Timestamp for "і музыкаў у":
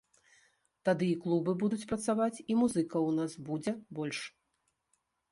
2.53-3.11